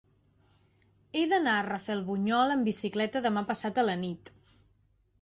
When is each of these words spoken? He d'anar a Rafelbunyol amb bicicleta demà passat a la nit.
He 1.19 1.23
d'anar 1.33 1.53
a 1.57 1.67
Rafelbunyol 1.69 2.57
amb 2.57 2.73
bicicleta 2.73 3.25
demà 3.29 3.47
passat 3.55 3.83
a 3.85 3.89
la 3.93 4.01
nit. 4.09 4.37